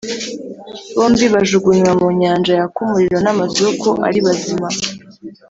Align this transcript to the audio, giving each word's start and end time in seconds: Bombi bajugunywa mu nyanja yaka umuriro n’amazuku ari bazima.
Bombi 0.95 1.25
bajugunywa 1.33 1.91
mu 1.99 2.07
nyanja 2.21 2.51
yaka 2.59 2.77
umuriro 2.85 3.17
n’amazuku 3.23 3.89
ari 4.07 4.19
bazima. 4.25 4.67